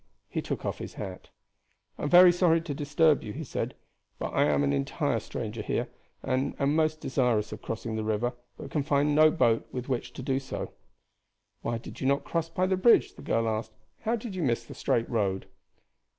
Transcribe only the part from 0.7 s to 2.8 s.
his hat. "I am very sorry to